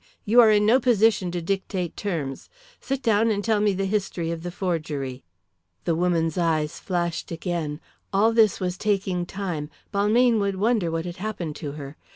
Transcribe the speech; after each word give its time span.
You 0.25 0.41
are 0.41 0.49
in 0.49 0.65
no 0.65 0.79
position 0.79 1.29
to 1.29 1.43
dictate 1.43 1.95
terms. 1.95 2.49
Sit 2.79 3.03
down 3.03 3.29
and 3.29 3.43
tell 3.43 3.59
me 3.59 3.73
the 3.75 3.85
history 3.85 4.31
of 4.31 4.41
the 4.41 4.49
forgery." 4.49 5.23
The 5.83 5.93
woman's 5.93 6.39
eyes 6.39 6.79
flashed 6.79 7.29
again. 7.29 7.79
All 8.11 8.33
this 8.33 8.59
was 8.59 8.79
taking 8.79 9.27
time. 9.27 9.69
Balmayne 9.93 10.39
would 10.39 10.55
wonder 10.55 10.89
what 10.89 11.05
had 11.05 11.17
happened 11.17 11.55
to 11.57 11.73
her. 11.73 11.97